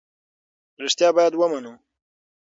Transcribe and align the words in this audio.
رښتیا 0.83 1.09
باید 1.17 1.33
ومنو. 1.39 1.73